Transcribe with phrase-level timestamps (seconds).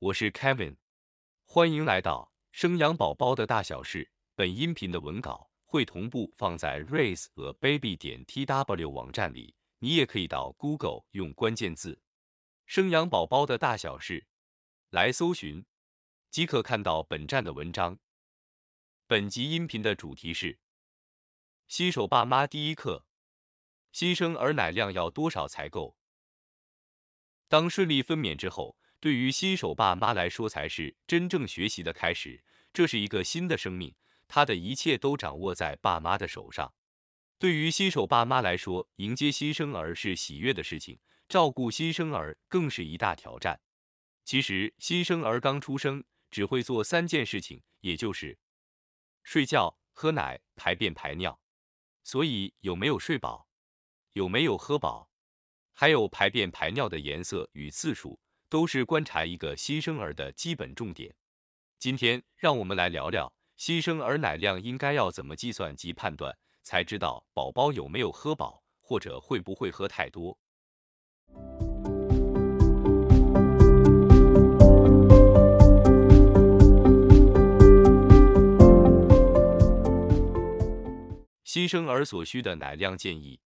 [0.00, 0.76] 我是 Kevin，
[1.44, 4.12] 欢迎来到生养宝宝的大小事。
[4.36, 12.00] 本音频的文稿会同步放在 raiseababy 点 tw 网站里，你也可以到 Google 用关键字
[12.64, 14.28] “生养宝宝的大小事”
[14.90, 15.66] 来搜寻，
[16.30, 17.98] 即可看到本站的文章。
[19.08, 20.60] 本集音频的主题是
[21.66, 23.04] 新手爸妈第一课：
[23.90, 25.96] 新生儿奶量要多少才够？
[27.48, 28.77] 当顺利分娩之后。
[29.00, 32.42] 对于新手爸妈来说，才是真正学习的开始。
[32.72, 33.94] 这是一个新的生命，
[34.26, 36.74] 他的一切都掌握在爸妈的手上。
[37.38, 40.98] 对于新手爸妈来说，迎接新生儿是喜悦的事情，
[41.28, 43.60] 照顾新生儿更是一大挑战。
[44.24, 48.38] 其实，新生儿刚出生只会做三件事情，也就是
[49.22, 51.40] 睡觉、喝奶、排便排尿。
[52.02, 53.48] 所以，有没有睡饱，
[54.14, 55.10] 有没有喝饱，
[55.72, 58.20] 还有排便排尿的颜色与次数。
[58.50, 61.14] 都是观察一个新生儿的基本重点。
[61.78, 70.38] 今天，让我们来聊聊新生儿奶量应该要怎么计算及判断，才知道宝宝有没有喝饱，或者会不会喝太多。
[81.44, 83.40] 新生儿所需的奶量建议。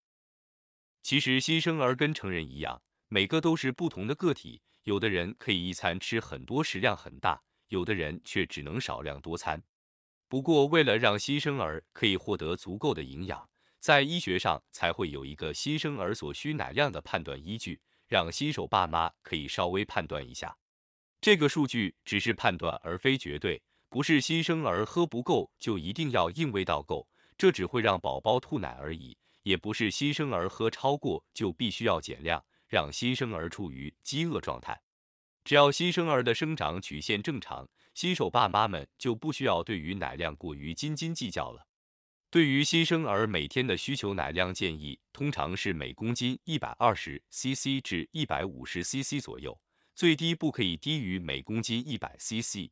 [1.03, 4.63] 其实，新生儿跟成人一样，每个都是不同的个体。
[4.85, 9.63] 有的人可以一餐吃很多，食量很大；有的人却只能少量多餐。
[10.29, 20.57] 不过，为了让新生儿可以获得足够的营养，在医学上才会有一个新生儿所需奶量的判断依据，让新手爸妈可以稍微判断一下。
[21.21, 27.07] 这个数据只是判断，而非绝对，不是新生儿喝不够就一定要硬喂到够，
[27.39, 32.45] 这只会让宝宝吐奶而已；也不是新生儿喝超过就必须要减量。
[32.73, 34.81] 让新生儿处于饥饿状态，
[35.45, 41.67] 只要新生儿的生长曲线正常，新手爸妈们就不需要对于奶量过于斤斤计较了。
[42.31, 49.61] 对于新生儿每天的需求奶量建议，通常是每公斤一百二十 CC 至一百五十 CC 左右，
[49.95, 52.71] 最低不可以低于每公斤一百 CC。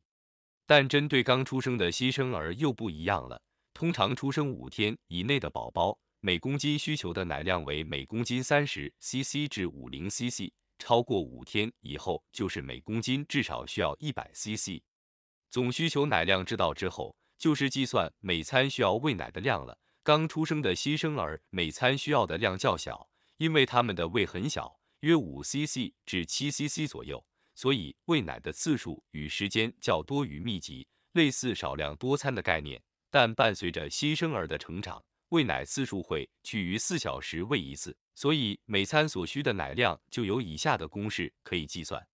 [0.65, 5.99] 但针对刚出生的新生儿又不一样了，通常出生五天以内的宝宝。
[6.23, 14.83] 每公斤需求的奶量为每公斤三十 CC 至五零 CC，超过五天以后就是每公斤至少需要一百 CC。
[15.49, 19.79] 总需求奶量知道之后，就是计算每餐需要喂奶的量了。
[20.03, 32.83] 刚出生的新生儿每餐需要的量较小，因为他们的胃很小，约五 CC 至七 CC 左右，所以喂奶的次数与时间较多于密集，类似少量多餐的概念。
[33.09, 42.05] 但伴随着新生儿的成长，喂奶次数会趋于四小时喂一次，所以每餐所需的奶量就有以下的公式可以计算：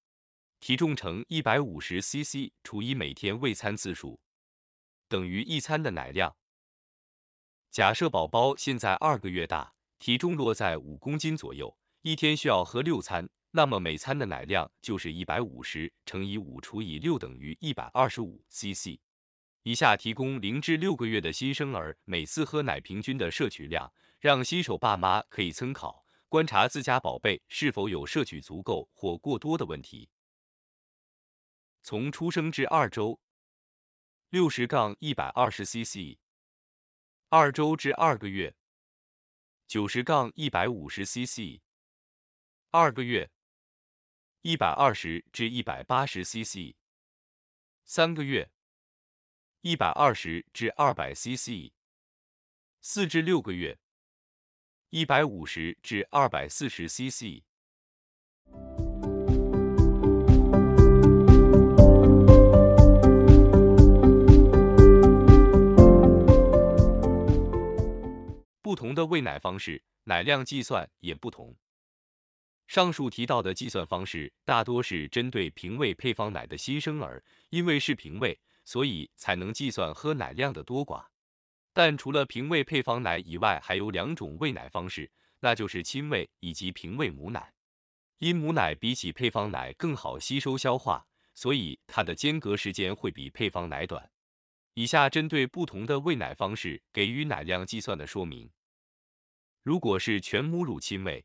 [0.60, 4.21] 体重乘一百五十 CC 除以每天喂餐次数，
[5.09, 6.37] 等于一餐的奶量。
[7.71, 18.98] 假设宝宝现在二个月大，体重落在五公斤左右，一天需要喝六餐，那么每餐的奶量就是一百五十乘以五除以六等于一百二十五 CC。
[19.66, 30.09] 以下提供零至六个月的新生儿每次喝奶平均的摄取量，让新手爸妈可以参考，观察自家宝贝是否有摄取足够或过多的问题。
[31.82, 33.21] 从出生至二周，
[34.28, 36.19] 六十杠一百二十 CC；
[37.31, 38.54] 二周至二个月，
[39.66, 41.60] 九十杠一百五十 CC；
[42.71, 43.33] 二个月，
[44.43, 46.77] 一百二十至一百八十 CC；
[47.84, 48.53] 三个月。
[49.69, 51.72] 一百二十至二百 CC，
[52.81, 53.77] 四至六个月，
[54.91, 57.43] 一百五十至二百四十 CC。
[68.62, 71.57] 不同的喂奶方式，奶量计算也不同。
[72.69, 78.39] 上述提到的计算方式大多是针对平喂配方奶的新生儿，因为是平喂。
[78.66, 81.07] 所以才能计算喝奶量的多寡，
[81.72, 85.09] 但除了平喂配方奶以外，还有两种喂奶方式，
[85.39, 87.54] 那就是亲喂以及平喂母奶。
[88.18, 94.10] 因母奶比起配方奶更好吸收消化，所以它的间隔时间会比配方奶短。
[94.74, 98.51] 以下针对不同的喂奶方式给予奶量计算的说明。
[99.62, 101.24] 如果是全母乳亲喂，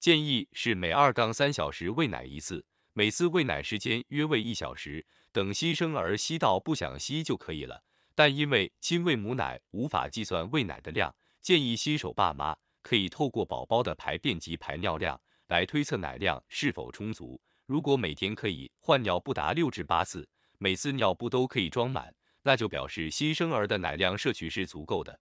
[0.00, 2.64] 建议是每二杠三小时喂奶一次，
[2.94, 5.04] 每次喂奶时间约喂一小时。
[5.32, 7.82] 等新生儿吸到不想吸就可以了，
[8.14, 17.40] 但因为亲喂母奶无法计算喂奶的量，建议新手爸妈可以透过宝宝的排便及排尿量来推测奶量是否充足。
[17.64, 25.18] 如果每天可以换尿不达六至八次，每次尿布都可以装满，那就表示新生儿的奶量摄取是足够的。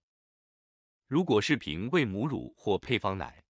[1.07, 3.43] 如果是凭喂母乳或配方奶，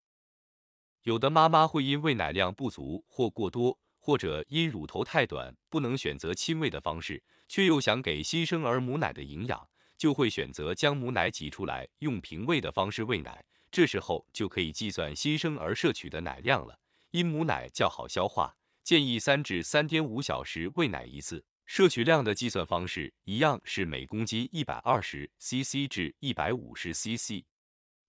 [1.04, 13.46] 有的妈妈会因喂奶量不足或过多，或者因乳头太短不能选择亲喂的方式，却又想给新生儿母奶的营养，就会选择将母奶挤出来，用平喂的方式喂奶。
[13.70, 16.80] 这时候就可以计算新生儿摄取的奶量了。
[17.12, 21.46] 因母奶较好消化，建议三至三点五小时喂奶一次。
[21.66, 27.46] 摄取量的计算方式一样是每公斤一百二十 CC 至一百五十 CC。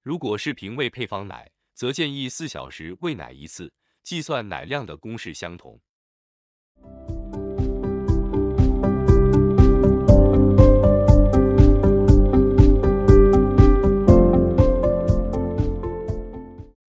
[0.02, 3.72] 如果是平喂配方奶，则建议四小时喂奶一次，
[4.02, 5.80] 计算奶量的公式相同。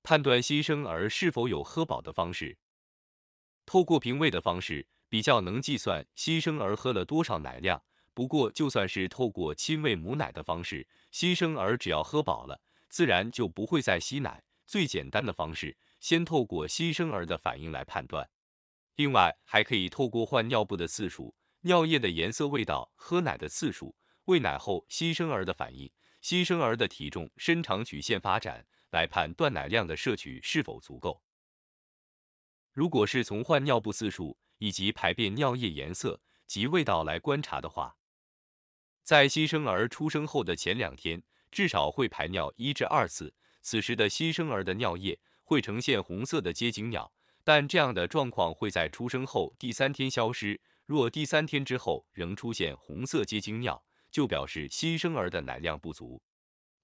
[0.03, 2.57] 判断新生儿是否有喝饱的方式，
[3.65, 7.81] 透过平喂的方式，比较能计算新生儿喝了多少奶量。
[8.13, 14.43] 不过，就算是透过亲喂母奶的方式，新生儿只要喝饱了，自然就不会再吸奶。
[14.67, 18.29] 最简单的方式，先透过新生儿的反应来判断。
[18.95, 23.95] 另外，还可以透过换尿布的次数、尿液的颜色、味道、喝奶的次数、
[24.25, 25.89] 喂奶后新生儿的反应、
[26.19, 31.23] 新生儿的体重、身长曲线发展来判断奶量的摄取是否足够。
[32.73, 37.95] 如果是从换尿布次数以及排便尿液颜色及味道来观察的话，
[39.03, 43.33] 在新生儿出生后的前两天，至少会排尿一至二次。
[43.65, 45.17] 此时的新生儿的尿液
[45.53, 47.13] 会呈现红色的结晶尿，
[47.43, 50.59] 但这样的状况会在出生后第三天消失。
[50.87, 56.19] 若第三天之后仍出现红色结晶尿，就表示新生儿的奶量不足。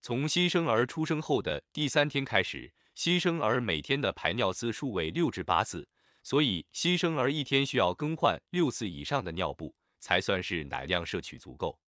[0.03, 5.89] 从新生儿出生后的第三天开始，新生儿每天的排尿次数为六至八次，
[6.21, 11.79] 所以新生儿一天需要更换六次以上的尿布，才算是奶量摄取足够。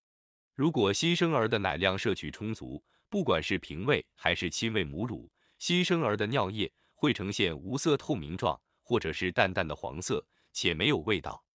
[0.56, 5.30] 如果新生儿的奶量摄取充足，不管是平喂还是亲喂母乳，
[5.62, 11.46] 新生儿的尿液会呈现无色透明状，或者是淡淡的黄色，且没有味道。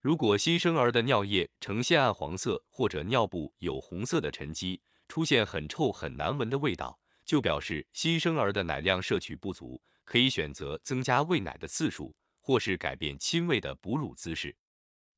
[0.00, 14.56] 如果新生儿的尿液呈现暗黄色，或者尿布有红色的沉积，出现很臭很难闻的味道，就表示新生儿的奶量摄取不足，可以选择增加喂奶的次数，或是改变亲喂的哺乳姿势。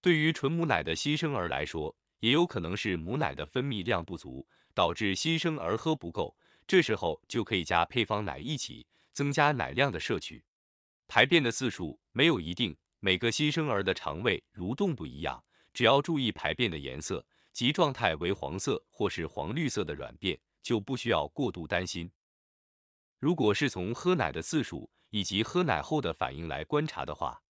[0.03, 4.47] 对于纯母奶的新生儿来说，也有可能是母奶的分泌量不足。
[4.75, 6.37] 导致新生儿喝不够，
[6.67, 10.45] 这时候就可以加配方奶一起，增加奶量的摄取。
[11.09, 22.11] 排便的次数没有一定，每个新生儿的肠胃蠕动不一样，只要注意排便的颜色及状态为黄色或是黄绿色的软便，就不需要过度担心。
[23.21, 27.43] 如果是从喝奶的次数以及喝奶后的反应来观察的话，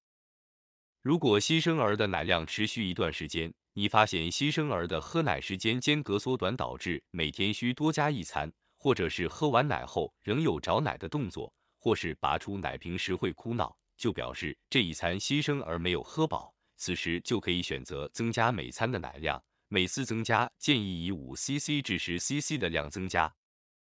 [1.01, 16.55] 如果新生儿的奶量持续一段时间，你发现新生儿的喝奶时间间隔缩短，导致每天需多加一餐，或者是喝完奶后仍有找奶的动作，或是拔出奶瓶时会哭闹，就表示这一餐新生儿没有喝饱。
[16.77, 23.35] 此时就可以选择增加每餐的奶量，每次增加建议以五 CC 至十 CC 的量增加。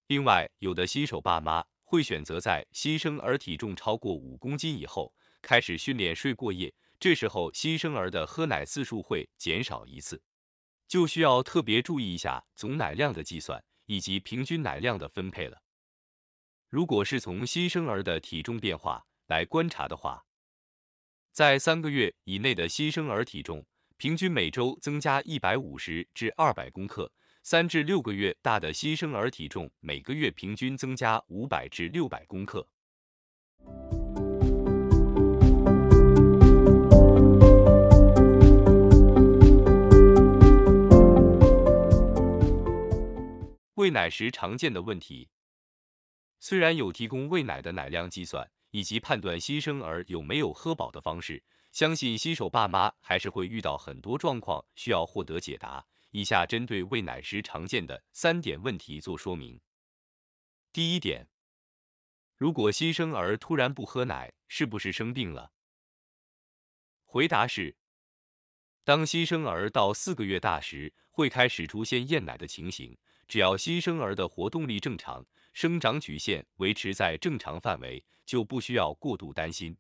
[0.07, 5.11] 另外，有的新手爸妈会选择在新生儿体重超过五公斤以后
[5.41, 6.71] 开始训练睡过夜。
[6.99, 10.21] 这时候新生儿的喝奶次数会减少一次，
[10.87, 15.61] 就需要特别注意一下总奶量的计算以及平均奶量的分配了。
[16.69, 20.25] 如果是从新生儿的体重变化来观察的话，
[21.31, 23.65] 在三个月以内的新生儿体重
[23.97, 27.11] 平均每周增加一百五十至二百公克，
[27.43, 32.67] 三至六个月大的新生儿体重每个月平均增加五百至六百公克。
[43.85, 45.29] 喂奶时常见的问题，
[46.39, 55.85] 虽然有提供喂奶的奶量计算以及判断新生儿有没有喝饱的方式，相信新手爸妈还是会遇到很多状况需要获得解答。
[56.09, 59.61] 以下针对喂奶时常见的三点问题做说明。
[60.73, 61.29] 第一点，
[62.35, 65.51] 如果新生儿突然不喝奶，是不是生病了？
[67.03, 67.77] 回答是，
[68.83, 72.97] 当新生儿到四个月大时，会开始出现厌奶的情形。
[73.25, 79.77] 只要新生儿的活动力正常，生长曲线维持在正常范围，就不需要过度担心。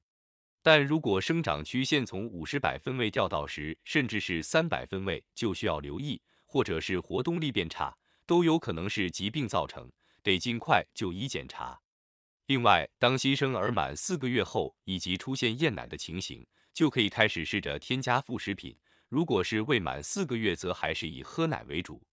[0.63, 9.91] 但如果生长曲线从五十百分位掉到十，甚至是三百分位，就需要留意，或者是活动力变差，都有可能是疾病造成，
[10.23, 11.81] 得尽快就医检查。
[12.45, 18.77] 另外，当新生儿满四个月后，以及出现厌奶的情形，就可以开始试着添加副食品。
[19.15, 22.03] 如果是未满四个月，则还是以喝奶为主。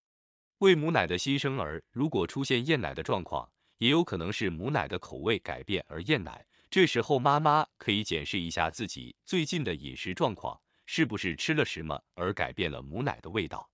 [0.59, 6.47] 喂母奶的新生儿如果出现厌奶的状况，也有可能是母奶的口味改变而厌奶。
[6.71, 13.68] 这时候妈妈可以检视一下自己最近的饮食状况，是不是吃了什么而改变了母奶的味道。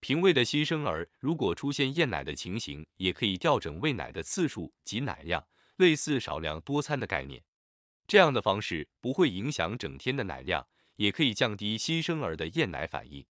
[0.00, 5.42] 平喂的新生儿如果出现厌奶的情形，也可以调整喂奶的次数及奶量，
[5.76, 7.42] 类似少量多餐的概念。
[8.06, 13.24] 这样的方式不会影响整天的奶量，也可以降低新生儿的厌奶反应。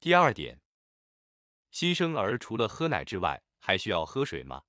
[0.00, 0.60] 第二点，
[1.70, 4.62] 新生儿除了喝奶之外，还需要喝水吗？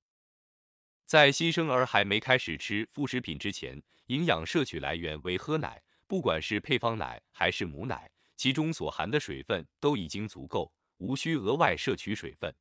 [1.06, 8.10] 在新生儿还没开始吃副食品之前，营养摄取来源为喝奶，不管是配方奶还是母奶。
[8.38, 12.56] 其中所含的水分都已经足够，无需额外摄取水分。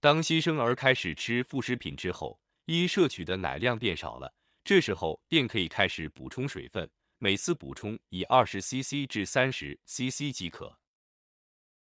[0.00, 10.78] 当新生儿开始吃副食品之后，因摄取的奶量变少了，这时候便可以开始补充水分，每次补充以二十 CC 至三十 CC 即可。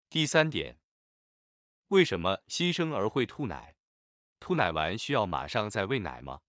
[0.08, 0.80] 第三点，
[1.88, 3.76] 为什么新生儿会吐奶？
[4.40, 6.42] 吐奶完需要马上再喂奶吗？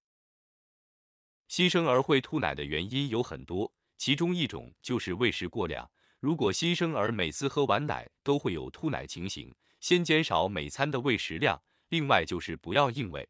[1.48, 5.90] 新生儿会吐奶的原因有很多，其中一种就是喂食过量。
[6.20, 11.62] 如果新生儿每次喝完奶都会有吐奶情形，先减少每餐的喂食量。
[11.88, 13.26] 另外就是不要硬喂。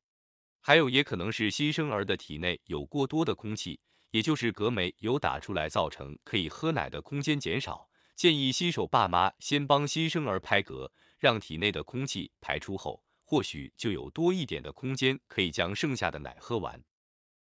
[0.60, 3.78] 还有也可能是新生儿的体内有过多的空气，
[4.14, 7.90] 也就是隔酶有打出来，造成可以喝奶的空间减少。
[8.14, 16.80] 建议新手爸妈先帮新生儿拍嗝，让体内的空气排出后，或许就有多一点的空间可以将剩下的奶喝完。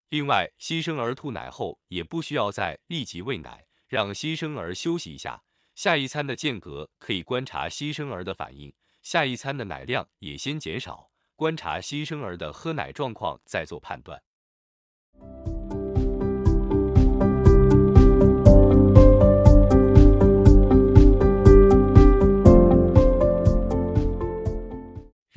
[0.08, 3.66] 另外，新生儿吐奶后也不需要再立即喂奶。
[3.86, 5.42] 让新生儿休息一下，
[5.74, 14.22] 下一餐的间隔可以观察新生儿的反应，下一餐的奶量也先减少，观察新生儿的喝奶状况再做判断。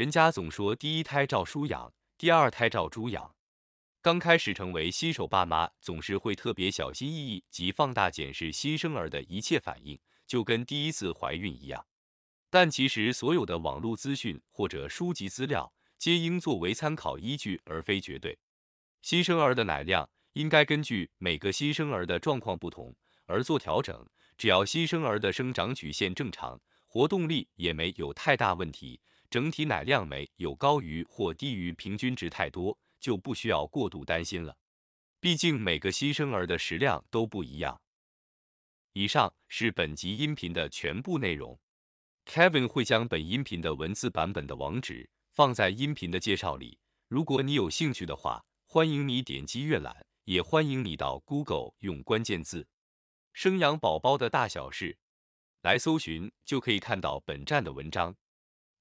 [0.06, 3.34] 人家总说第一胎照书养，第二胎照猪养。
[4.04, 11.88] 刚开始成为新手爸妈，总是会特别小心翼翼及放大检视新生儿的一切反应，就跟第一次怀孕一样。
[12.52, 18.38] 但其实所有的网络资讯或者书籍资料，皆应作为参考依据，而非绝对。
[19.02, 22.96] 新生儿的奶量应该根据每个新生儿的状况不同
[23.26, 24.08] 而做调整。
[24.38, 32.78] 只要新生儿的生长曲线正常，活动力也没有太大问题，整体奶量没有高于或低于平均值太多。
[32.98, 34.58] 就不需要过度担心了，
[35.20, 37.80] 毕竟每个新生儿的食量都不一样。
[38.94, 41.60] 以上是本集音频的全部内容
[42.26, 46.80] ，Kevin 会将本音频的文字版本的网址放在音频的介绍里。
[47.08, 52.68] 如果你有兴趣的话，欢迎你点击阅览，也欢迎你到 Google 用关键字
[53.34, 54.98] “生养宝宝的大小事”
[55.62, 58.16] 来搜寻，就可以看到本站的文章。